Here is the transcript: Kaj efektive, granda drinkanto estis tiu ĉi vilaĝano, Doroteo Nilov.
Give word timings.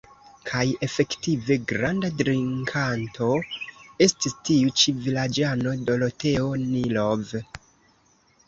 Kaj 0.49 0.61
efektive, 0.85 1.57
granda 1.71 2.09
drinkanto 2.21 3.29
estis 4.07 4.35
tiu 4.49 4.73
ĉi 4.83 4.97
vilaĝano, 5.05 5.77
Doroteo 5.91 6.49
Nilov. 6.67 7.37